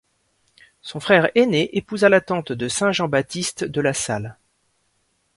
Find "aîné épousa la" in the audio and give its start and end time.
1.35-2.21